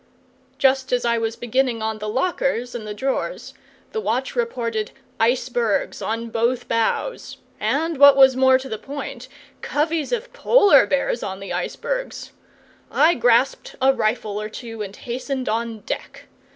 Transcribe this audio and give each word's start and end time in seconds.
Just 0.57 0.91
as 0.91 1.05
I 1.05 1.19
was 1.19 1.35
beginning 1.35 1.83
on 1.83 1.99
the 1.99 2.09
lockers 2.09 2.73
and 2.73 2.87
the 2.87 2.93
drawers, 2.95 3.53
the 3.91 4.01
watch 4.01 4.35
reported 4.35 4.89
icebergs 5.19 6.01
on 6.01 6.31
both 6.31 6.67
bows 6.67 7.37
and, 7.59 7.99
what 7.99 8.17
was 8.17 8.35
more 8.35 8.57
to 8.57 8.67
the 8.67 8.79
point, 8.79 9.27
coveys 9.61 10.11
of 10.11 10.33
Polar 10.33 10.87
bears 10.87 11.21
on 11.21 11.39
the 11.39 11.53
icebergs. 11.53 12.31
I 12.89 13.13
grasped 13.13 13.75
a 13.79 13.93
rifle 13.93 14.41
or 14.41 14.49
two, 14.49 14.81
and 14.81 14.95
hastened 14.95 15.47
on 15.47 15.81
deck. 15.81 16.23